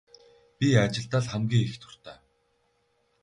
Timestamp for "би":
0.57-0.67